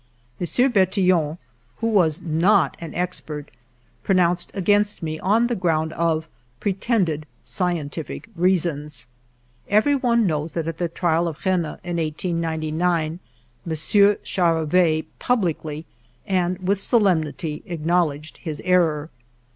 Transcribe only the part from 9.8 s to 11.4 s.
one knows that, at the trial at